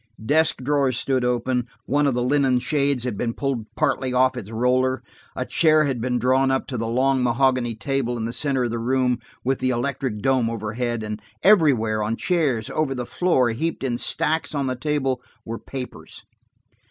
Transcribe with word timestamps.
Desk 0.25 0.55
drawers 0.63 0.97
stood 0.97 1.23
open–one 1.23 2.07
of 2.07 2.15
the 2.15 2.23
linen 2.23 2.57
shades 2.57 3.03
had 3.03 3.15
been 3.17 3.35
pulled 3.35 3.67
partly 3.75 4.11
off 4.11 4.35
its 4.35 4.49
roller, 4.49 5.03
a 5.35 5.45
chair 5.45 5.83
had 5.83 6.01
been 6.01 6.17
drawn 6.17 6.49
up 6.49 6.65
to 6.65 6.75
the 6.75 6.87
long 6.87 7.21
mahogany 7.23 7.75
table 7.75 8.17
in 8.17 8.25
the 8.25 8.33
center 8.33 8.63
of 8.63 8.71
the 8.71 8.79
room, 8.79 9.19
with 9.43 9.59
the 9.59 9.69
electric 9.69 10.17
dome 10.17 10.49
overhead, 10.49 11.03
and 11.03 11.21
everywhere, 11.43 12.01
on 12.01 12.15
chairs, 12.17 12.67
over 12.71 12.95
the 12.95 13.05
floor, 13.05 13.51
heaped 13.51 13.83
in 13.83 13.95
stacks 13.95 14.55
on 14.55 14.65
the 14.65 14.75
table, 14.75 15.21
were 15.45 15.59
papers. 15.59 16.23